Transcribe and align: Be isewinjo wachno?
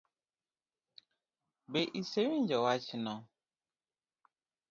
Be 1.71 1.81
isewinjo 1.99 2.57
wachno? 2.65 3.13